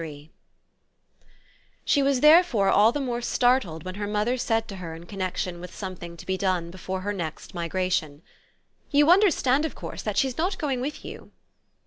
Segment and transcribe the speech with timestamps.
[0.01, 0.31] III
[1.85, 5.61] She was therefore all the more startled when her mother said to her in connexion
[5.61, 8.23] with something to be done before her next migration:
[8.89, 11.29] "You understand of course that she's not going with you."